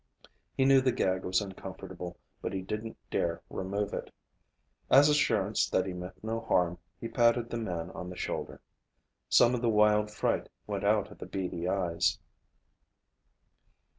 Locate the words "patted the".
7.07-7.57